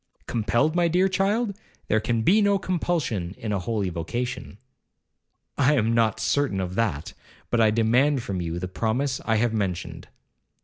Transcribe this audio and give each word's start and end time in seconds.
'Compelled, 0.25 0.75
my 0.75 0.87
dear 0.87 1.07
child! 1.07 1.55
there 1.87 1.99
can 1.99 2.23
be 2.23 2.41
no 2.41 2.57
compulsion 2.57 3.35
in 3.37 3.51
a 3.51 3.59
holy 3.59 3.91
vocation.' 3.91 4.57
'I 5.59 5.75
am 5.75 5.93
not 5.93 6.19
certain 6.19 6.59
of 6.59 6.73
that; 6.73 7.13
but 7.51 7.61
I 7.61 7.69
demand 7.69 8.23
from 8.23 8.41
you 8.41 8.57
the 8.57 8.67
promise 8.67 9.21
I 9.25 9.35
have 9.35 9.53
mentioned.' 9.53 10.07